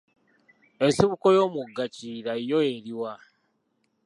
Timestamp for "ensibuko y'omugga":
0.85-1.83